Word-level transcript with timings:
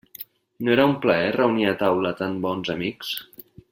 No 0.67 0.73
era 0.75 0.85
un 0.93 0.95
plaer 1.03 1.29
reunir 1.37 1.69
a 1.73 1.77
taula 1.85 2.17
tan 2.25 2.43
bons 2.47 2.77
amics? 2.79 3.17